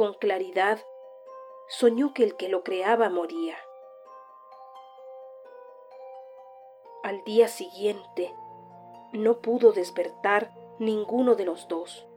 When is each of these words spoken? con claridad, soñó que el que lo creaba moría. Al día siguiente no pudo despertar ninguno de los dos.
con 0.00 0.14
claridad, 0.14 0.80
soñó 1.68 2.14
que 2.14 2.24
el 2.24 2.34
que 2.38 2.48
lo 2.48 2.62
creaba 2.64 3.10
moría. 3.10 3.58
Al 7.02 7.22
día 7.24 7.48
siguiente 7.48 8.34
no 9.12 9.42
pudo 9.42 9.72
despertar 9.72 10.54
ninguno 10.78 11.34
de 11.34 11.44
los 11.44 11.68
dos. 11.68 12.08